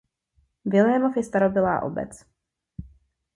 [0.71, 2.13] Vilémov je starobylá obec.